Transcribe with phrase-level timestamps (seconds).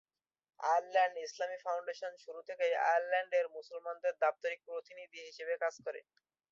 [0.59, 5.99] Ireland ইসলামী foundation শুরু থেকেই আয়ারল্যান্ডের মুসলমানদের দাপ্তরিক প্রতিনিধি হিসাবে কাজ করে।